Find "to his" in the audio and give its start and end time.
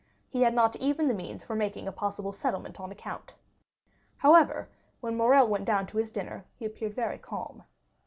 5.85-6.09